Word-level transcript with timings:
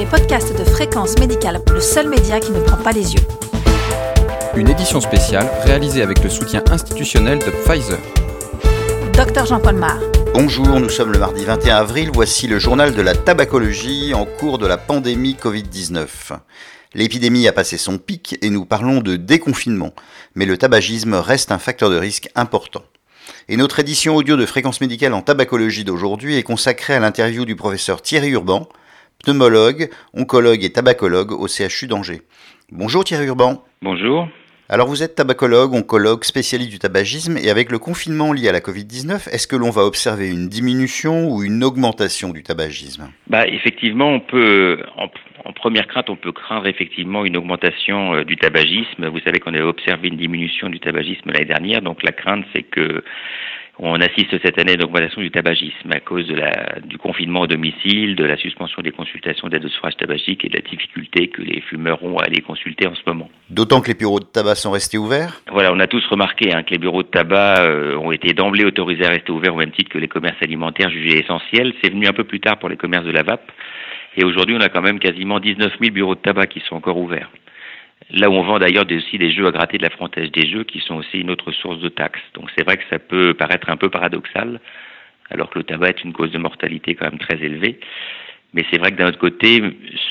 les 0.00 0.06
podcasts 0.06 0.58
de 0.58 0.64
Fréquence 0.64 1.18
Médicale, 1.18 1.60
le 1.70 1.78
seul 1.78 2.08
média 2.08 2.40
qui 2.40 2.52
ne 2.52 2.60
prend 2.60 2.78
pas 2.78 2.92
les 2.92 3.12
yeux. 3.12 3.20
Une 4.56 4.70
édition 4.70 4.98
spéciale 4.98 5.46
réalisée 5.62 6.00
avec 6.00 6.24
le 6.24 6.30
soutien 6.30 6.62
institutionnel 6.70 7.38
de 7.38 7.50
Pfizer. 7.50 7.98
Docteur 9.12 9.44
Jean-Paul 9.44 9.74
Mar. 9.74 9.98
Bonjour, 10.32 10.80
nous 10.80 10.88
sommes 10.88 11.12
le 11.12 11.18
mardi 11.18 11.44
21 11.44 11.76
avril. 11.76 12.10
Voici 12.14 12.46
le 12.46 12.58
journal 12.58 12.94
de 12.94 13.02
la 13.02 13.14
tabacologie 13.14 14.14
en 14.14 14.24
cours 14.24 14.56
de 14.56 14.66
la 14.66 14.78
pandémie 14.78 15.36
Covid-19. 15.38 16.06
L'épidémie 16.94 17.46
a 17.46 17.52
passé 17.52 17.76
son 17.76 17.98
pic 17.98 18.38
et 18.40 18.48
nous 18.48 18.64
parlons 18.64 19.02
de 19.02 19.16
déconfinement, 19.16 19.92
mais 20.34 20.46
le 20.46 20.56
tabagisme 20.56 21.12
reste 21.12 21.52
un 21.52 21.58
facteur 21.58 21.90
de 21.90 21.98
risque 21.98 22.30
important. 22.34 22.84
Et 23.50 23.58
notre 23.58 23.80
édition 23.80 24.16
audio 24.16 24.38
de 24.38 24.46
fréquence 24.46 24.80
médicale 24.80 25.12
en 25.12 25.20
tabacologie 25.20 25.84
d'aujourd'hui 25.84 26.38
est 26.38 26.42
consacrée 26.42 26.94
à 26.94 27.00
l'interview 27.00 27.44
du 27.44 27.54
professeur 27.54 28.00
Thierry 28.00 28.30
Urban, 28.30 28.66
pneumologue, 29.22 29.90
oncologue 30.14 30.64
et 30.64 30.72
tabacologue 30.72 31.32
au 31.32 31.46
CHU 31.46 31.86
d'Angers. 31.86 32.22
Bonjour 32.72 33.04
Thierry 33.04 33.26
Urban. 33.26 33.62
Bonjour. 33.82 34.28
Alors 34.72 34.86
vous 34.86 35.02
êtes 35.02 35.16
tabacologue, 35.16 35.74
oncologue, 35.74 36.22
spécialiste 36.22 36.70
du 36.70 36.78
tabagisme, 36.78 37.36
et 37.36 37.50
avec 37.50 37.72
le 37.72 37.80
confinement 37.80 38.32
lié 38.32 38.48
à 38.48 38.52
la 38.52 38.60
Covid-19, 38.60 39.28
est-ce 39.32 39.48
que 39.48 39.56
l'on 39.56 39.70
va 39.70 39.82
observer 39.82 40.30
une 40.30 40.48
diminution 40.48 41.28
ou 41.28 41.42
une 41.42 41.64
augmentation 41.64 42.28
du 42.30 42.44
tabagisme? 42.44 43.10
Bah, 43.26 43.48
Effectivement, 43.48 44.10
on 44.10 44.20
peut, 44.20 44.78
en, 44.96 45.52
première 45.54 45.88
crainte, 45.88 46.08
on 46.08 46.14
peut 46.14 46.30
craindre 46.30 46.68
effectivement 46.68 47.24
une 47.24 47.36
augmentation 47.36 48.14
euh, 48.14 48.24
du 48.24 48.36
tabagisme. 48.36 49.08
Vous 49.08 49.18
savez 49.18 49.40
qu'on 49.40 49.54
a 49.54 49.60
observé 49.60 50.06
une 50.06 50.16
diminution 50.16 50.68
du 50.68 50.78
tabagisme 50.78 51.32
l'année 51.32 51.46
dernière, 51.46 51.82
donc 51.82 52.04
la 52.04 52.12
crainte 52.12 52.44
c'est 52.52 52.62
que 52.62 53.02
on 53.82 54.00
assiste 54.00 54.38
cette 54.42 54.58
année 54.60 54.72
à 54.72 54.74
une 54.74 54.84
augmentation 54.84 55.22
du 55.22 55.30
tabagisme 55.30 55.90
à 55.90 56.00
cause 56.00 56.26
de 56.26 56.34
la, 56.34 56.80
du 56.84 56.98
confinement 56.98 57.40
au 57.40 57.46
domicile, 57.46 58.14
de 58.14 58.24
la 58.24 58.36
suspension 58.36 58.82
des 58.82 58.90
consultations 58.90 59.48
d'aide 59.48 59.64
au 59.64 59.68
sevrage 59.70 59.96
tabagique 59.96 60.44
et 60.44 60.50
de 60.50 60.56
la 60.56 60.60
difficulté 60.60 61.28
que 61.28 61.40
les 61.40 61.62
fumeurs 61.62 62.02
ont 62.04 62.18
à 62.18 62.24
aller 62.24 62.42
consulter 62.42 62.86
en 62.86 62.94
ce 62.94 63.00
moment. 63.06 63.30
D'autant 63.48 63.80
que 63.80 63.88
les 63.88 63.94
bureaux 63.94 64.20
de 64.20 64.26
tabac 64.26 64.56
sont 64.56 64.70
restés 64.70 64.98
ouverts? 64.98 65.40
Voilà, 65.50 65.72
on 65.72 65.80
a 65.80 65.86
tous 65.86 66.06
remarqué 66.08 66.52
hein, 66.52 66.62
que 66.62 66.72
les 66.72 66.78
bureaux 66.78 67.02
de 67.02 67.08
tabac 67.08 67.62
euh, 67.62 67.96
ont 67.96 68.12
été 68.12 68.34
d'emblée 68.34 68.66
autorisés 68.66 69.06
à 69.06 69.10
rester 69.10 69.32
ouverts 69.32 69.54
au 69.54 69.58
même 69.58 69.72
titre 69.72 69.90
que 69.90 69.98
les 69.98 70.08
commerces 70.08 70.42
alimentaires 70.42 70.90
jugés 70.90 71.18
essentiels. 71.18 71.72
C'est 71.82 71.90
venu 71.90 72.06
un 72.06 72.12
peu 72.12 72.24
plus 72.24 72.40
tard 72.40 72.58
pour 72.58 72.68
les 72.68 72.76
commerces 72.76 73.06
de 73.06 73.12
la 73.12 73.22
vape. 73.22 73.50
Et 74.16 74.24
aujourd'hui, 74.24 74.56
on 74.58 74.60
a 74.60 74.68
quand 74.68 74.82
même 74.82 74.98
quasiment 74.98 75.40
19 75.40 75.72
000 75.80 75.94
bureaux 75.94 76.16
de 76.16 76.20
tabac 76.20 76.48
qui 76.48 76.60
sont 76.68 76.76
encore 76.76 76.98
ouverts. 76.98 77.30
Là 78.10 78.28
où 78.28 78.32
on 78.32 78.42
vend 78.42 78.58
d'ailleurs 78.58 78.86
aussi 78.90 79.18
des 79.18 79.30
jeux 79.30 79.46
à 79.46 79.50
gratter 79.52 79.78
de 79.78 79.82
la 79.82 79.90
frontaise 79.90 80.32
des 80.32 80.48
jeux 80.48 80.64
qui 80.64 80.80
sont 80.80 80.96
aussi 80.96 81.18
une 81.18 81.30
autre 81.30 81.52
source 81.52 81.78
de 81.80 81.88
taxes. 81.88 82.22
Donc 82.34 82.50
c'est 82.56 82.64
vrai 82.64 82.76
que 82.76 82.84
ça 82.90 82.98
peut 82.98 83.34
paraître 83.34 83.70
un 83.70 83.76
peu 83.76 83.88
paradoxal, 83.88 84.60
alors 85.30 85.50
que 85.50 85.58
le 85.58 85.64
tabac 85.64 85.90
est 85.90 86.04
une 86.04 86.12
cause 86.12 86.32
de 86.32 86.38
mortalité 86.38 86.94
quand 86.94 87.06
même 87.10 87.18
très 87.20 87.36
élevée. 87.36 87.78
Mais 88.52 88.64
c'est 88.70 88.78
vrai 88.78 88.90
que 88.90 88.96
d'un 88.96 89.08
autre 89.08 89.18
côté, 89.18 89.62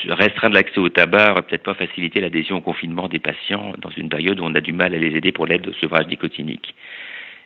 restreindre 0.08 0.54
l'accès 0.54 0.78
au 0.78 0.88
tabac 0.88 1.34
va 1.34 1.42
peut-être 1.42 1.62
pas 1.62 1.74
faciliter 1.74 2.20
l'adhésion 2.20 2.56
au 2.56 2.60
confinement 2.62 3.06
des 3.06 3.18
patients 3.18 3.74
dans 3.78 3.90
une 3.90 4.08
période 4.08 4.40
où 4.40 4.44
on 4.44 4.54
a 4.54 4.62
du 4.62 4.72
mal 4.72 4.94
à 4.94 4.98
les 4.98 5.14
aider 5.14 5.30
pour 5.30 5.46
l'aide 5.46 5.68
au 5.68 5.74
sevrage 5.74 6.06
nicotinique. 6.06 6.74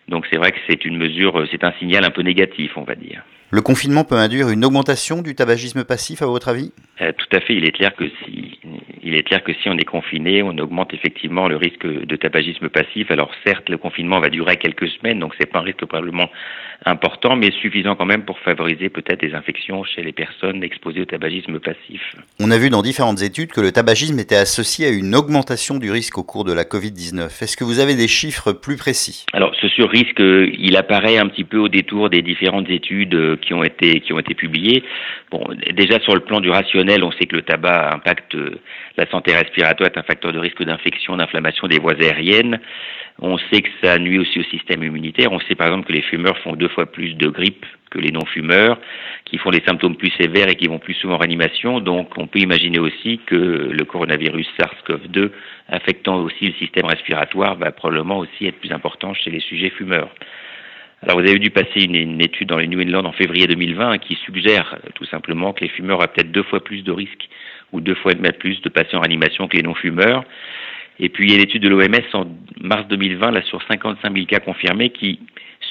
Donc 0.06 0.26
c'est 0.30 0.38
vrai 0.38 0.52
que 0.52 0.58
c'est 0.68 0.84
une 0.84 0.96
mesure, 0.96 1.46
c'est 1.50 1.64
un 1.64 1.72
signal 1.80 2.04
un 2.04 2.10
peu 2.10 2.22
négatif, 2.22 2.76
on 2.76 2.84
va 2.84 2.94
dire. 2.94 3.24
Le 3.50 3.60
confinement 3.60 4.04
peut 4.04 4.16
induire 4.16 4.50
une 4.50 4.64
augmentation 4.64 5.22
du 5.22 5.34
tabagisme 5.34 5.84
passif, 5.84 6.22
à 6.22 6.26
votre 6.26 6.48
avis? 6.48 6.72
Euh, 7.00 7.12
Tout 7.16 7.36
à 7.36 7.40
fait. 7.40 7.54
Il 7.54 7.64
est 7.64 7.72
clair 7.72 7.94
que 7.94 8.04
si 8.24 8.58
il 9.04 9.14
est 9.14 9.22
clair 9.22 9.44
que 9.44 9.52
si 9.52 9.68
on 9.68 9.76
est 9.76 9.84
confiné, 9.84 10.42
on 10.42 10.56
augmente 10.58 10.94
effectivement 10.94 11.46
le 11.46 11.56
risque 11.56 11.86
de 11.86 12.16
tabagisme 12.16 12.70
passif. 12.70 13.10
Alors 13.10 13.30
certes, 13.46 13.68
le 13.68 13.76
confinement 13.76 14.18
va 14.18 14.30
durer 14.30 14.56
quelques 14.56 14.88
semaines, 14.88 15.18
donc 15.18 15.34
c'est 15.38 15.50
pas 15.50 15.58
un 15.58 15.62
risque 15.62 15.84
probablement 15.84 16.30
important, 16.86 17.36
mais 17.36 17.50
suffisant 17.50 17.96
quand 17.96 18.06
même 18.06 18.24
pour 18.24 18.38
favoriser 18.40 18.88
peut-être 18.88 19.20
des 19.20 19.34
infections 19.34 19.84
chez 19.84 20.02
les 20.02 20.12
personnes 20.12 20.62
exposées 20.62 21.02
au 21.02 21.04
tabagisme 21.04 21.58
passif. 21.60 22.00
On 22.40 22.50
a 22.50 22.58
vu 22.58 22.70
dans 22.70 22.82
différentes 22.82 23.22
études 23.22 23.52
que 23.52 23.60
le 23.60 23.72
tabagisme 23.72 24.18
était 24.18 24.36
associé 24.36 24.86
à 24.86 24.90
une 24.90 25.14
augmentation 25.14 25.78
du 25.78 25.90
risque 25.90 26.18
au 26.18 26.24
cours 26.24 26.44
de 26.44 26.52
la 26.52 26.64
Covid-19. 26.64 27.42
Est-ce 27.42 27.56
que 27.56 27.64
vous 27.64 27.80
avez 27.80 27.94
des 27.94 28.08
chiffres 28.08 28.52
plus 28.52 28.76
précis? 28.76 29.26
Alors 29.32 29.54
ce 29.60 29.68
sur-risque, 29.68 30.20
il 30.20 30.76
apparaît 30.76 31.18
un 31.18 31.28
petit 31.28 31.44
peu 31.44 31.58
au 31.58 31.68
détour 31.68 32.10
des 32.10 32.22
différentes 32.22 32.70
études 32.70 33.38
qui 33.40 33.54
ont 33.54 33.64
été 33.64 34.00
qui 34.00 34.12
ont 34.12 34.18
été 34.18 34.34
publiées. 34.34 34.82
Bon, 35.30 35.46
déjà 35.74 36.00
sur 36.00 36.14
le 36.14 36.20
plan 36.20 36.40
du 36.40 36.50
rationnel, 36.50 37.02
on 37.04 37.12
sait 37.12 37.26
que 37.26 37.36
le 37.36 37.42
tabac 37.42 37.94
impacte 37.94 38.36
la 38.96 39.06
santé 39.10 39.34
respiratoire 39.34 39.90
est 39.90 39.98
un 39.98 40.02
facteur 40.02 40.32
de 40.32 40.38
risque 40.38 40.62
d'infection, 40.62 41.16
d'inflammation 41.16 41.66
des 41.66 41.78
voies 41.78 41.94
aériennes. 42.00 42.60
On 43.20 43.38
sait 43.38 43.62
que 43.62 43.70
ça 43.82 43.98
nuit 43.98 44.18
aussi 44.18 44.38
au 44.38 44.44
système 44.44 44.82
immunitaire. 44.82 45.32
On 45.32 45.40
sait 45.40 45.54
par 45.54 45.68
exemple 45.68 45.88
que 45.88 45.92
les 45.92 46.02
fumeurs 46.02 46.38
font 46.38 46.54
deux 46.54 46.68
fois 46.68 46.86
plus 46.86 47.14
de 47.14 47.28
grippe 47.28 47.66
que 47.90 47.98
les 47.98 48.10
non-fumeurs, 48.10 48.78
qui 49.24 49.38
font 49.38 49.50
des 49.50 49.62
symptômes 49.66 49.96
plus 49.96 50.10
sévères 50.20 50.48
et 50.48 50.56
qui 50.56 50.66
vont 50.66 50.80
plus 50.80 50.94
souvent 50.94 51.14
en 51.14 51.18
réanimation. 51.18 51.80
Donc 51.80 52.10
on 52.16 52.26
peut 52.26 52.40
imaginer 52.40 52.78
aussi 52.78 53.20
que 53.26 53.34
le 53.34 53.84
coronavirus 53.84 54.48
SARS-CoV-2 54.58 55.30
affectant 55.68 56.16
aussi 56.16 56.46
le 56.46 56.54
système 56.54 56.86
respiratoire 56.86 57.56
va 57.56 57.70
probablement 57.72 58.18
aussi 58.18 58.46
être 58.46 58.58
plus 58.58 58.72
important 58.72 59.14
chez 59.14 59.30
les 59.30 59.40
sujets 59.40 59.70
fumeurs. 59.70 60.10
Alors 61.02 61.20
vous 61.20 61.28
avez 61.28 61.38
dû 61.38 61.50
passer 61.50 61.84
une, 61.84 62.20
étude 62.22 62.48
dans 62.48 62.56
les 62.56 62.66
New 62.66 62.80
England 62.80 63.04
en 63.04 63.12
février 63.12 63.46
2020 63.46 63.98
qui 63.98 64.14
suggère 64.24 64.78
tout 64.94 65.04
simplement 65.04 65.52
que 65.52 65.60
les 65.62 65.68
fumeurs 65.68 65.98
ont 65.98 66.06
peut-être 66.06 66.32
deux 66.32 66.42
fois 66.44 66.64
plus 66.64 66.82
de 66.82 66.92
risques 66.92 67.28
ou 67.74 67.80
deux 67.80 67.94
fois 67.96 68.12
plus 68.38 68.60
de 68.62 68.68
patients 68.68 68.98
en 68.98 69.02
réanimation 69.02 69.48
que 69.48 69.56
les 69.56 69.62
non-fumeurs. 69.62 70.24
Et 71.00 71.08
puis 71.08 71.26
il 71.26 71.32
y 71.32 71.34
a 71.34 71.38
l'étude 71.38 71.62
de 71.62 71.68
l'OMS 71.68 71.94
en 72.12 72.26
mars 72.60 72.86
2020 72.88 73.32
là 73.32 73.42
sur 73.42 73.60
55 73.68 74.14
000 74.14 74.26
cas 74.26 74.38
confirmés 74.38 74.90
qui 74.90 75.18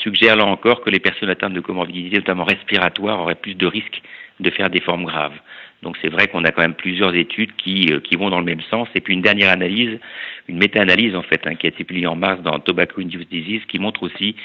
suggère 0.02 0.36
là 0.36 0.46
encore 0.46 0.82
que 0.82 0.90
les 0.90 1.00
personnes 1.00 1.30
atteintes 1.30 1.54
de 1.54 1.62
comorbidité, 1.62 2.18
notamment 2.18 2.44
respiratoires, 2.44 3.22
auraient 3.22 3.36
plus 3.36 3.56
de 3.56 3.66
risques 3.66 4.02
de 4.40 4.50
faire 4.50 4.70
des 4.70 4.82
formes 4.82 5.06
graves. 5.06 5.38
Donc 5.84 5.98
c'est 6.02 6.10
vrai 6.10 6.28
qu'on 6.28 6.44
a 6.44 6.52
quand 6.52 6.62
même 6.62 6.74
plusieurs 6.74 7.14
études 7.14 7.56
qui, 7.58 7.92
euh, 7.92 8.00
qui 8.00 8.16
vont 8.16 8.30
dans 8.30 8.40
le 8.40 8.46
même 8.46 8.62
sens. 8.70 8.88
Et 8.96 9.02
puis 9.02 9.14
une 9.14 9.22
dernière 9.22 9.52
analyse, 9.52 10.00
une 10.48 10.58
méta-analyse 10.58 11.16
en 11.16 11.24
fait, 11.24 11.46
hein, 11.46 11.56
qui 11.56 11.68
a 11.68 11.70
été 11.70 11.84
publiée 11.84 12.08
en 12.08 12.16
mars 12.16 12.42
dans 12.42 12.60
Tobacco 12.60 13.02
Induced 13.02 13.28
Disease, 13.30 13.62
qui 13.68 13.80
montre 13.80 14.04
aussi 14.04 14.36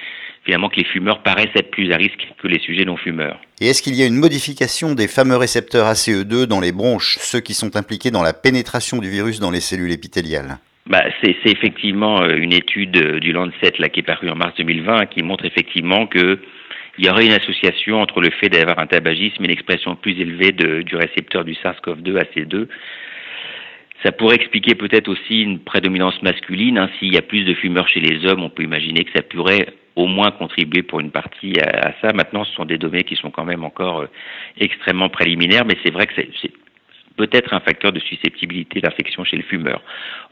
finalement 0.45 0.69
que 0.69 0.77
les 0.77 0.85
fumeurs 0.85 1.23
paraissent 1.23 1.55
être 1.55 1.71
plus 1.71 1.93
à 1.93 1.97
risque 1.97 2.29
que 2.39 2.49
les 2.49 2.59
sujets 2.59 2.85
non 2.85 2.97
fumeurs. 2.97 3.41
Et 3.61 3.69
est-ce 3.69 3.83
qu'il 3.83 3.95
y 3.95 4.03
a 4.03 4.07
une 4.07 4.17
modification 4.17 4.95
des 4.95 5.09
fameux 5.09 5.37
récepteurs 5.37 5.87
ACE2 5.87 6.45
dans 6.45 6.61
les 6.61 6.73
bronches, 6.73 7.19
ceux 7.21 7.41
qui 7.41 7.55
sont 7.55 7.77
impliqués 7.77 8.11
dans 8.11 8.23
la 8.23 8.33
pénétration 8.33 8.99
du 8.99 9.11
virus 9.11 9.41
dans 9.41 9.51
les 9.51 9.61
cellules 9.61 9.93
épithéliales? 9.93 10.59
Bah, 10.87 11.05
c'est 11.23 11.37
effectivement 11.45 12.23
euh, 12.23 12.37
une 12.37 12.55
étude 12.55 12.97
euh, 12.97 13.21
du 13.21 13.33
Lancet 13.33 13.75
là, 13.79 13.91
qui 13.91 14.01
est 14.01 14.03
parue 14.03 14.31
en 14.31 14.37
mars 14.37 14.55
2020 14.57 15.07
qui 15.07 15.23
montre 15.23 15.45
effectivement 15.45 16.07
que 16.07 16.39
il 16.99 17.07
y 17.07 17.11
aurait 17.11 17.27
une 17.27 17.33
association 17.33 18.01
entre 18.01 18.21
le 18.21 18.31
fait 18.31 18.49
d'avoir 18.49 18.81
un 18.81 18.87
tabagisme 18.87 19.45
et 19.45 19.49
l'expression 19.49 19.95
plus 19.95 20.19
élevée 20.21 20.51
de, 20.51 20.83
du 20.83 20.97
récepteur 20.97 21.45
du 21.45 21.53
SARS-CoV-2 21.53 22.25
AC2. 22.25 22.67
Ça 24.03 24.13
pourrait 24.13 24.37
expliquer 24.37 24.75
peut-être 24.75 25.09
aussi 25.09 25.43
une 25.43 25.59
prédominance 25.59 26.23
masculine. 26.23 26.79
Hein. 26.79 26.89
S'il 26.99 27.13
y 27.13 27.19
a 27.19 27.23
plus 27.23 27.45
de 27.45 27.55
fumeurs 27.55 27.89
chez 27.89 28.01
les 28.01 28.27
hommes, 28.27 28.43
on 28.43 28.51
peut 28.51 28.63
imaginer 28.63 29.05
que 29.05 29.11
ça 29.15 29.23
pourrait 29.23 29.67
au 29.97 30.07
moins 30.07 30.31
contribuer 30.31 30.83
pour 30.85 31.01
une 31.01 31.11
partie 31.11 31.55
à, 31.61 31.93
ça. 32.01 32.13
Maintenant, 32.15 32.45
ce 32.45 32.53
sont 32.55 32.65
des 32.65 32.79
données 32.79 33.03
qui 33.03 33.17
sont 33.17 33.33
quand 33.33 33.45
même 33.45 33.65
encore 33.65 34.03
euh, 34.03 34.07
extrêmement 34.61 35.09
préliminaires, 35.09 35.65
mais 35.65 35.77
c'est 35.85 35.93
vrai 35.93 36.07
que 36.07 36.13
c'est 36.17 36.53
peut 37.19 37.29
être 37.33 37.53
un 37.53 37.61
facteur 37.61 37.93
de 37.93 38.01
susceptibilité 38.01 38.81
d'infection 38.81 39.25
chez 39.25 39.37
le 39.37 39.43
fumeur. 39.43 39.83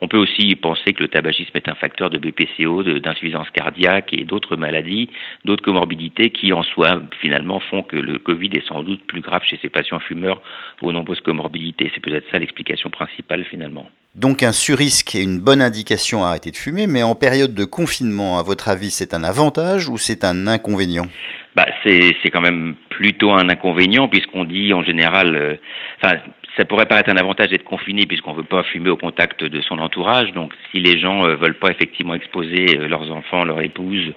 On 0.00 0.08
peut 0.08 0.16
aussi 0.16 0.54
penser 0.54 0.92
que 0.92 1.02
le 1.02 1.08
tabagisme 1.08 1.50
est 1.54 1.68
un 1.68 1.74
facteur 1.74 2.08
de 2.10 2.18
BPCO, 2.18 2.84
d'insuffisance 3.00 3.50
cardiaque 3.50 4.10
et 4.12 4.24
d'autres 4.24 4.56
maladies, 4.56 5.10
d'autres 5.44 5.64
comorbidités 5.64 6.30
qui 6.30 6.52
en 6.52 6.62
soi 6.62 7.02
finalement 7.20 7.60
font 7.60 7.82
que 7.82 7.96
le 7.96 8.18
Covid 8.18 8.50
est 8.52 8.66
sans 8.66 8.82
doute 8.84 9.04
plus 9.06 9.20
grave 9.20 9.42
chez 9.44 9.58
ces 9.60 9.68
patients 9.68 9.98
fumeurs 9.98 10.40
aux 10.80 10.92
nombreuses 10.92 11.20
comorbidités. 11.20 11.90
C'est 11.92 12.00
peut-être 12.00 12.30
ça 12.30 12.38
l'explication 12.38 12.88
principale 12.88 13.44
finalement. 13.44 13.90
Donc 14.14 14.42
un 14.42 14.52
surrisque 14.52 15.14
est 15.14 15.22
une 15.22 15.40
bonne 15.40 15.60
indication 15.60 16.24
à 16.24 16.28
arrêter 16.28 16.50
de 16.50 16.56
fumer, 16.56 16.86
mais 16.86 17.02
en 17.02 17.14
période 17.14 17.54
de 17.54 17.64
confinement, 17.64 18.38
à 18.38 18.42
votre 18.42 18.68
avis, 18.68 18.90
c'est 18.90 19.12
un 19.12 19.24
avantage 19.24 19.88
ou 19.88 19.98
c'est 19.98 20.24
un 20.24 20.46
inconvénient? 20.46 21.06
Bah, 21.54 21.66
c'est 21.82 22.30
quand 22.32 22.40
même 22.40 22.76
plutôt 22.96 23.30
un 23.32 23.50
inconvénient 23.50 24.08
puisqu'on 24.08 24.44
dit 24.44 24.72
en 24.72 24.82
général, 24.82 25.36
euh, 25.36 25.56
enfin 26.00 26.16
ça 26.56 26.64
pourrait 26.64 26.86
paraître 26.86 27.10
un 27.10 27.16
avantage 27.16 27.50
d'être 27.50 27.64
confiné 27.64 28.06
puisqu'on 28.06 28.32
ne 28.32 28.38
veut 28.38 28.42
pas 28.42 28.62
fumer 28.62 28.88
au 28.88 28.96
contact 28.96 29.44
de 29.44 29.60
son 29.60 29.78
entourage. 29.78 30.32
Donc, 30.32 30.52
si 30.70 30.80
les 30.80 30.98
gens 30.98 31.24
ne 31.24 31.32
euh, 31.32 31.36
veulent 31.36 31.58
pas 31.58 31.70
effectivement 31.70 32.14
exposer 32.14 32.78
euh, 32.78 32.88
leurs 32.88 33.10
enfants, 33.12 33.44
leur 33.44 33.60
épouse 33.60 34.12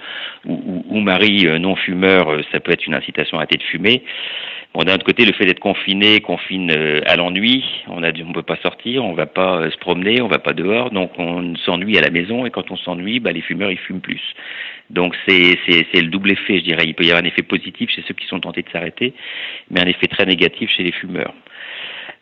ou, 0.46 0.84
ou, 0.88 1.00
mari 1.02 1.48
euh, 1.48 1.60
non 1.60 1.76
fumeur, 1.76 2.40
ça 2.52 2.60
peut 2.60 2.72
être 2.72 2.86
une 2.88 2.96
incitation 2.96 3.38
à 3.38 3.42
arrêter 3.42 3.58
de 3.58 3.64
fumer. 3.64 4.04
Bon, 4.74 4.84
d'un 4.84 4.96
autre 4.96 5.06
côté, 5.06 5.26
le 5.26 5.34
fait 5.34 5.46
d'être 5.46 5.60
confiné 5.60 6.22
confine 6.22 6.72
à 7.08 7.16
l'ennui. 7.16 7.66
On 7.88 8.04
a, 8.04 8.12
on 8.24 8.34
peut 8.34 8.44
pas 8.44 8.58
sortir, 8.58 9.04
on 9.04 9.14
va 9.14 9.26
pas 9.26 9.70
se 9.72 9.78
promener, 9.78 10.22
on 10.22 10.28
va 10.28 10.38
pas 10.38 10.54
dehors, 10.54 10.92
donc 10.92 11.12
on 11.18 11.56
s'ennuie 11.66 11.98
à 11.98 12.02
la 12.02 12.12
maison. 12.12 12.46
Et 12.46 12.52
quand 12.52 12.70
on 12.70 12.78
s'ennuie, 12.78 13.20
bah, 13.20 13.32
les 13.32 13.42
fumeurs 13.42 13.72
ils 13.72 13.80
fument 13.80 14.00
plus. 14.00 14.22
Donc 14.92 15.16
c'est 15.28 15.58
le 15.96 16.10
double 16.10 16.32
effet, 16.32 16.60
je 16.60 16.64
dirais. 16.64 16.84
Il 16.86 16.94
peut 16.94 17.04
y 17.04 17.10
avoir 17.10 17.24
un 17.24 17.28
effet 17.28 17.42
positif 17.42 17.90
chez 17.90 18.04
ceux 18.08 18.14
qui 18.14 18.28
sont 18.28 18.40
tentés 18.40 18.62
s'arrêter, 18.72 19.14
mais 19.70 19.82
un 19.82 19.86
effet 19.86 20.08
très 20.08 20.26
négatif 20.26 20.70
chez 20.70 20.84
les 20.84 20.92
fumeurs. 20.92 21.34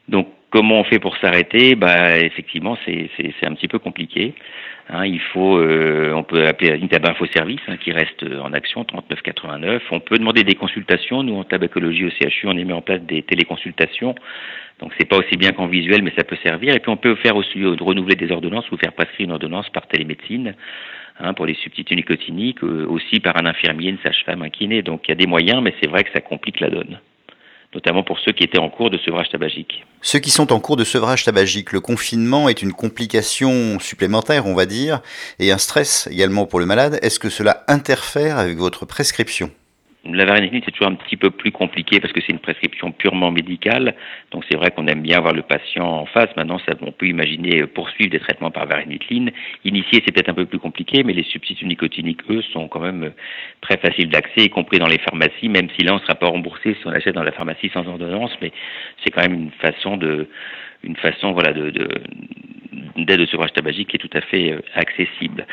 Donc 0.07 0.27
comment 0.49 0.79
on 0.79 0.83
fait 0.83 0.99
pour 0.99 1.17
s'arrêter 1.17 1.75
Bah 1.75 2.17
effectivement, 2.17 2.77
c'est 2.85 3.09
un 3.43 3.53
petit 3.53 3.67
peu 3.67 3.79
compliqué. 3.79 4.33
Hein, 4.89 5.05
il 5.05 5.19
faut, 5.19 5.57
euh, 5.57 6.13
on 6.13 6.23
peut 6.23 6.47
appeler 6.47 6.77
une 6.79 6.87
Info 7.05 7.25
Service 7.33 7.59
hein, 7.67 7.75
qui 7.75 7.91
reste 7.91 8.23
en 8.23 8.53
action 8.53 8.85
3989. 8.85 9.83
On 9.91 9.99
peut 9.99 10.17
demander 10.17 10.45
des 10.45 10.55
consultations. 10.55 11.23
Nous 11.23 11.35
en 11.35 11.43
tabacologie 11.43 12.05
au 12.05 12.09
CHU, 12.09 12.47
on 12.47 12.53
met 12.53 12.71
en 12.71 12.81
place 12.81 13.01
des 13.01 13.21
téléconsultations. 13.21 14.15
Donc 14.79 14.93
c'est 14.97 15.07
pas 15.07 15.17
aussi 15.17 15.35
bien 15.35 15.51
qu'en 15.51 15.67
visuel, 15.67 16.03
mais 16.03 16.13
ça 16.17 16.23
peut 16.23 16.37
servir. 16.41 16.73
Et 16.73 16.79
puis 16.79 16.89
on 16.89 16.97
peut 16.97 17.15
faire 17.15 17.35
aussi 17.35 17.59
de 17.59 17.83
renouveler 17.83 18.15
des 18.15 18.31
ordonnances 18.31 18.71
ou 18.71 18.77
faire 18.77 18.93
passer 18.93 19.23
une 19.23 19.31
ordonnance 19.31 19.69
par 19.69 19.87
télémédecine. 19.87 20.55
Hein, 21.19 21.33
pour 21.33 21.47
les 21.47 21.55
substituts 21.55 21.95
nicotiniques, 21.95 22.63
euh, 22.63 22.85
aussi 22.87 23.19
par 23.19 23.35
un 23.37 23.47
infirmier, 23.47 23.89
une 23.89 23.97
sage-femme, 23.97 24.43
un 24.43 24.49
kiné. 24.49 24.83
Donc 24.83 25.01
il 25.07 25.09
y 25.09 25.11
a 25.13 25.15
des 25.15 25.25
moyens, 25.25 25.61
mais 25.63 25.73
c'est 25.81 25.89
vrai 25.89 26.03
que 26.03 26.11
ça 26.13 26.21
complique 26.21 26.59
la 26.59 26.69
donne 26.69 26.99
notamment 27.73 28.03
pour 28.03 28.19
ceux 28.19 28.31
qui 28.31 28.43
étaient 28.43 28.59
en 28.59 28.69
cours 28.69 28.89
de 28.89 28.97
sevrage 28.97 29.29
tabagique. 29.29 29.85
Ceux 30.01 30.19
qui 30.19 30.29
sont 30.29 30.53
en 30.53 30.59
cours 30.59 30.77
de 30.77 30.83
sevrage 30.83 31.25
tabagique, 31.25 31.71
le 31.71 31.81
confinement 31.81 32.49
est 32.49 32.61
une 32.61 32.73
complication 32.73 33.79
supplémentaire, 33.79 34.45
on 34.45 34.53
va 34.53 34.65
dire, 34.65 35.01
et 35.39 35.51
un 35.51 35.57
stress 35.57 36.07
également 36.11 36.45
pour 36.45 36.59
le 36.59 36.65
malade. 36.65 36.99
Est-ce 37.01 37.19
que 37.19 37.29
cela 37.29 37.63
interfère 37.67 38.37
avec 38.37 38.57
votre 38.57 38.85
prescription? 38.85 39.51
La 40.15 40.25
varianite, 40.25 40.63
c'est 40.65 40.71
toujours 40.71 40.91
un 40.91 40.95
petit 40.95 41.17
peu 41.17 41.29
plus 41.29 41.51
compliqué 41.51 41.99
parce 41.99 42.13
que 42.13 42.21
c'est 42.21 42.31
une 42.31 42.39
prescription 42.39 42.91
purement 42.91 43.31
médicale. 43.31 43.95
Donc 44.31 44.43
c'est 44.49 44.57
vrai 44.57 44.71
qu'on 44.71 44.87
aime 44.87 45.01
bien 45.01 45.17
avoir 45.17 45.33
le 45.33 45.41
patient 45.41 45.85
en 45.85 46.05
face. 46.05 46.29
Maintenant, 46.35 46.59
ça, 46.59 46.73
on 46.81 46.91
peut 46.91 47.07
imaginer 47.07 47.65
poursuivre 47.67 48.11
des 48.11 48.19
traitements 48.19 48.51
par 48.51 48.67
varianitline. 48.67 49.31
Initier, 49.65 50.01
c'est 50.05 50.11
peut-être 50.11 50.29
un 50.29 50.33
peu 50.33 50.45
plus 50.45 50.59
compliqué, 50.59 51.03
mais 51.03 51.13
les 51.13 51.23
substituts 51.23 51.65
nicotiniques, 51.65 52.21
eux, 52.29 52.41
sont 52.53 52.67
quand 52.67 52.79
même 52.79 53.11
très 53.61 53.77
faciles 53.77 54.09
d'accès, 54.09 54.45
y 54.45 54.49
compris 54.49 54.79
dans 54.79 54.87
les 54.87 54.99
pharmacies, 54.99 55.49
même 55.49 55.69
si 55.77 55.83
là, 55.83 55.93
on 55.93 55.97
ne 55.97 56.01
sera 56.01 56.15
pas 56.15 56.27
remboursé 56.27 56.75
si 56.79 56.87
on 56.87 56.91
achète 56.91 57.15
dans 57.15 57.23
la 57.23 57.31
pharmacie 57.31 57.69
sans 57.73 57.87
ordonnance. 57.87 58.31
Mais 58.41 58.51
c'est 59.03 59.11
quand 59.11 59.21
même 59.21 59.33
une 59.33 59.51
façon 59.51 59.97
de, 59.97 60.27
une 60.83 60.95
façon, 60.95 61.31
voilà, 61.31 61.53
de, 61.53 61.69
de 61.69 61.87
d'aide 63.05 63.21
au 63.21 63.25
sevrage 63.25 63.53
tabagique 63.53 63.89
qui 63.89 63.95
est 63.97 63.99
tout 63.99 64.17
à 64.17 64.21
fait 64.21 64.51
euh, 64.51 64.61
accessible. 64.75 65.45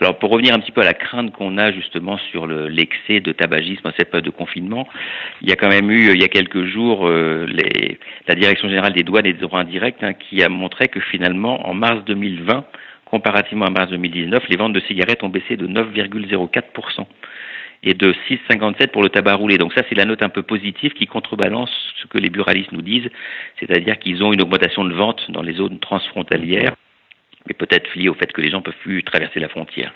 Alors 0.00 0.18
pour 0.18 0.30
revenir 0.30 0.54
un 0.54 0.60
petit 0.60 0.72
peu 0.72 0.80
à 0.80 0.84
la 0.84 0.94
crainte 0.94 1.32
qu'on 1.32 1.58
a 1.58 1.72
justement 1.72 2.18
sur 2.30 2.46
l'excès 2.46 3.20
de 3.20 3.32
tabagisme 3.32 3.86
à 3.86 3.92
cette 3.98 4.10
période 4.10 4.24
de 4.24 4.30
confinement, 4.30 4.88
il 5.42 5.48
y 5.48 5.52
a 5.52 5.56
quand 5.56 5.68
même 5.68 5.90
eu 5.90 6.12
il 6.12 6.20
y 6.20 6.24
a 6.24 6.28
quelques 6.28 6.64
jours 6.64 7.06
euh, 7.06 7.46
la 8.26 8.34
direction 8.34 8.68
générale 8.68 8.92
des 8.92 9.02
douanes 9.02 9.26
et 9.26 9.32
des 9.32 9.40
droits 9.40 9.60
indirects 9.60 10.02
hein, 10.02 10.14
qui 10.14 10.42
a 10.42 10.48
montré 10.48 10.88
que 10.88 11.00
finalement 11.00 11.68
en 11.68 11.74
mars 11.74 12.04
2020 12.06 12.64
comparativement 13.10 13.66
à 13.66 13.70
mars 13.70 13.90
2019, 13.90 14.44
les 14.48 14.56
ventes 14.56 14.72
de 14.72 14.80
cigarettes 14.80 15.22
ont 15.22 15.28
baissé 15.28 15.56
de 15.56 15.66
9,04% 15.66 17.06
et 17.82 17.94
de 17.94 18.14
6,57 18.28 18.88
pour 18.88 19.02
le 19.02 19.08
tabac 19.08 19.34
roulé. 19.34 19.58
Donc 19.58 19.72
ça, 19.72 19.82
c'est 19.88 19.94
la 19.94 20.04
note 20.04 20.22
un 20.22 20.28
peu 20.28 20.42
positive 20.42 20.92
qui 20.92 21.06
contrebalance 21.06 21.70
ce 22.00 22.06
que 22.06 22.18
les 22.18 22.30
buralistes 22.30 22.72
nous 22.72 22.82
disent, 22.82 23.08
c'est-à-dire 23.58 23.98
qu'ils 23.98 24.22
ont 24.22 24.32
une 24.32 24.42
augmentation 24.42 24.84
de 24.84 24.94
vente 24.94 25.30
dans 25.30 25.42
les 25.42 25.54
zones 25.54 25.78
transfrontalières 25.78 26.74
mais 27.50 27.54
peut-être 27.54 27.88
lié 27.96 28.08
au 28.08 28.14
fait 28.14 28.32
que 28.32 28.40
les 28.40 28.50
gens 28.50 28.62
peuvent 28.62 28.80
plus 28.82 29.02
traverser 29.02 29.40
la 29.40 29.48
frontière. 29.48 29.92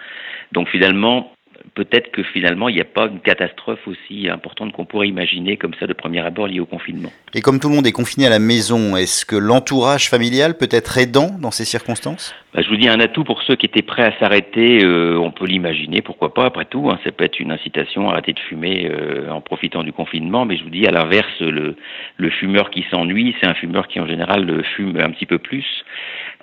Donc 0.53 0.69
finalement, 0.69 1.33
peut-être 1.75 2.11
que 2.11 2.23
finalement, 2.23 2.69
il 2.69 2.75
n'y 2.75 2.81
a 2.81 2.85
pas 2.85 3.07
une 3.07 3.21
catastrophe 3.21 3.87
aussi 3.87 4.29
importante 4.29 4.73
qu'on 4.73 4.85
pourrait 4.85 5.09
imaginer 5.09 5.57
comme 5.57 5.73
ça 5.79 5.87
de 5.87 5.93
premier 5.93 6.21
abord 6.21 6.49
liée 6.49 6.61
au 6.61 6.67
confinement. 6.67 7.11
Et 7.33 7.41
comme 7.41 7.61
tout 7.61 7.69
le 7.69 7.77
monde 7.77 7.87
est 7.87 7.93
confiné 7.93 8.27
à 8.27 8.31
la 8.31 8.39
maison, 8.39 8.97
est-ce 8.97 9.25
que 9.25 9.37
l'entourage 9.37 10.09
familial 10.09 10.57
peut 10.57 10.69
être 10.71 10.99
aidant 10.99 11.31
dans 11.41 11.51
ces 11.51 11.65
circonstances? 11.65 12.35
Bah, 12.55 12.63
Je 12.63 12.69
vous 12.69 12.77
dis 12.77 12.89
un 12.89 13.01
atout 13.01 13.25
pour 13.25 13.43
ceux 13.43 13.57
qui 13.57 13.67
étaient 13.67 13.83
prêts 13.83 14.05
à 14.05 14.19
s'arrêter, 14.19 14.85
euh, 14.85 15.17
on 15.19 15.31
peut 15.31 15.47
l'imaginer, 15.47 16.03
pourquoi 16.03 16.35
pas, 16.35 16.47
après 16.47 16.65
tout, 16.65 16.91
hein, 16.91 16.99
ça 17.05 17.13
peut 17.13 17.25
être 17.25 17.41
une 17.41 17.53
incitation 17.53 18.09
à 18.09 18.15
arrêter 18.15 18.33
de 18.33 18.41
fumer 18.41 18.91
euh, 18.91 19.31
en 19.31 19.41
profitant 19.41 19.83
du 19.83 19.93
confinement, 19.93 20.45
mais 20.45 20.57
je 20.57 20.65
vous 20.65 20.71
dis 20.71 20.87
à 20.87 20.91
l'inverse, 20.91 21.41
le, 21.41 21.77
le 22.17 22.31
fumeur 22.31 22.71
qui 22.71 22.85
s'ennuie, 22.91 23.35
c'est 23.41 23.47
un 23.47 23.55
fumeur 23.55 23.89
qui 23.89 24.01
en 24.01 24.07
général 24.07 24.63
fume 24.77 24.97
un 24.99 25.11
petit 25.11 25.27
peu 25.27 25.39
plus. 25.39 25.65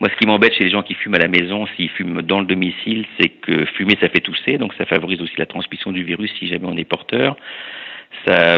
Moi, 0.02 0.10
ce 0.10 0.16
qui 0.16 0.26
m'embête 0.26 0.56
chez 0.56 0.64
les 0.64 0.72
gens 0.72 0.82
qui 0.82 0.96
fument 0.96 1.14
à 1.14 1.20
la 1.20 1.28
maison, 1.28 1.68
s'ils 1.76 1.90
fument 1.90 2.24
dans 2.24 2.40
le 2.40 2.48
domicile, 2.48 3.06
c'est 3.20 3.30
que 3.30 3.66
fumer, 3.66 3.96
ça 4.02 4.10
fait 4.10 4.20
tousser, 4.20 4.58
donc 4.58 4.74
ça 4.74 4.88
favorise 4.88 5.22
aussi 5.22 5.36
la 5.38 5.46
transmission 5.46 5.92
du 5.92 6.04
virus 6.04 6.32
si 6.40 6.48
jamais 6.48 6.66
on 6.66 6.76
est 6.76 6.86
porteur. 6.86 7.38
Ça, 8.26 8.56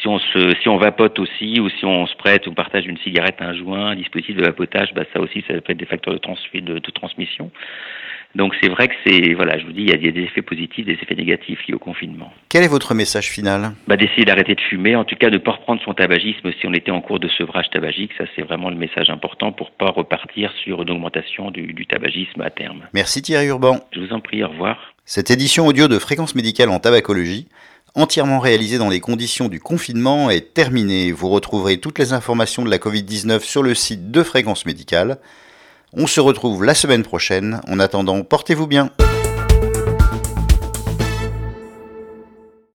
si 0.00 0.08
on 0.08 0.18
se, 0.18 0.50
si 0.60 0.68
on 0.68 0.76
vapote 0.76 1.20
aussi, 1.20 1.60
ou 1.60 1.68
si 1.68 1.84
on 1.84 2.08
se 2.08 2.16
prête 2.16 2.48
ou 2.48 2.52
partage 2.52 2.86
une 2.88 2.98
cigarette, 2.98 3.36
un 3.38 3.54
joint, 3.54 3.90
un 3.90 3.94
dispositif 3.94 4.34
de 4.34 4.42
vapotage, 4.42 4.92
bah 4.94 5.04
ça 5.12 5.20
aussi, 5.20 5.44
ça 5.46 5.54
peut 5.60 5.70
être 5.70 5.78
des 5.78 5.86
facteurs 5.86 6.12
de 6.14 6.90
transmission. 6.90 7.52
Donc 8.34 8.54
c'est 8.60 8.68
vrai 8.68 8.88
que 8.88 8.94
c'est, 9.06 9.34
voilà, 9.34 9.58
je 9.58 9.64
vous 9.64 9.72
dis, 9.72 9.82
il 9.82 9.90
y, 9.90 9.92
a, 9.92 10.12
des 10.12 10.20
effets 10.20 10.42
positifs, 10.42 10.84
des 10.84 10.92
effets 10.92 11.14
négatifs 11.14 11.60
liés 11.66 11.74
au 11.74 11.78
confinement. 11.78 12.32
Quel 12.48 12.64
est 12.64 12.68
votre 12.68 12.94
message 12.94 13.30
final? 13.30 13.72
Bah, 13.86 13.96
D'essayer 13.96 14.24
d'arrêter 14.24 14.54
de 14.54 14.60
fumer, 14.60 14.96
en 14.96 15.04
tout 15.04 15.14
cas 15.14 15.30
de 15.30 15.34
ne 15.34 15.38
pas 15.38 15.52
reprendre 15.52 15.80
son 15.84 15.94
tabagisme 15.94 16.50
si 16.60 16.66
on 16.66 16.74
était 16.74 16.90
en 16.90 17.00
cours 17.00 17.20
de 17.20 17.28
sevrage 17.28 17.70
tabagique, 17.70 18.10
ça 18.18 18.24
c'est 18.34 18.42
vraiment 18.42 18.70
le 18.70 18.76
message 18.76 19.08
important 19.08 19.52
pour 19.52 19.70
pas 19.70 19.90
repartir 19.90 20.52
sur 20.64 20.82
une 20.82 20.90
augmentation 20.90 21.50
du, 21.50 21.72
du 21.72 21.86
tabagisme 21.86 22.40
à 22.40 22.50
terme. 22.50 22.82
Merci 22.92 23.22
Thierry 23.22 23.46
Urban. 23.46 23.78
Je 23.92 24.00
vous 24.00 24.12
en 24.12 24.20
prie, 24.20 24.42
au 24.42 24.48
revoir. 24.48 24.94
Cette 25.04 25.30
édition 25.30 25.66
audio 25.66 25.86
de 25.86 25.98
Fréquence 25.98 26.34
médicale 26.34 26.70
en 26.70 26.80
tabacologie, 26.80 27.46
entièrement 27.94 28.40
réalisée 28.40 28.78
dans 28.78 28.88
les 28.88 29.00
conditions 29.00 29.48
du 29.48 29.60
confinement, 29.60 30.30
est 30.30 30.54
terminée. 30.54 31.12
Vous 31.12 31.28
retrouverez 31.28 31.78
toutes 31.78 31.98
les 31.98 32.12
informations 32.12 32.64
de 32.64 32.70
la 32.70 32.78
Covid-19 32.78 33.40
sur 33.40 33.62
le 33.62 33.74
site 33.74 34.10
de 34.10 34.22
Fréquence 34.22 34.66
médicale. 34.66 35.18
On 35.96 36.08
se 36.08 36.20
retrouve 36.20 36.64
la 36.64 36.74
semaine 36.74 37.04
prochaine. 37.04 37.60
En 37.68 37.78
attendant, 37.78 38.22
portez-vous 38.24 38.66
bien. 38.66 38.90